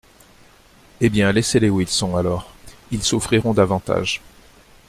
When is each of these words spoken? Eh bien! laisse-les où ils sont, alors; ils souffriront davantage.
Eh 0.99 1.09
bien! 1.11 1.31
laisse-les 1.31 1.69
où 1.69 1.79
ils 1.79 1.87
sont, 1.87 2.17
alors; 2.17 2.49
ils 2.89 3.03
souffriront 3.03 3.53
davantage. 3.53 4.19